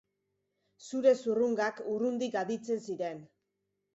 Zure 0.85 1.11
zurrungak 1.25 1.83
urrundik 1.95 2.39
aditzen 2.43 2.83
ziren. 2.89 3.21